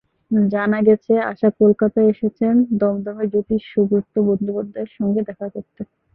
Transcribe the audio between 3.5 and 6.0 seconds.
সুব্রত বন্দ্যোপাধ্যায়ের সঙ্গে দেখা করতে।